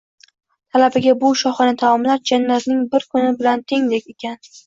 Talabaga 0.75 1.11
bu 1.23 1.29
shohona 1.41 1.75
taomlar 1.83 2.23
jannatning 2.31 2.81
bir 2.95 3.07
kuni 3.13 3.31
bilan 3.43 3.65
tengdek 3.73 4.09
ekan 4.17 4.43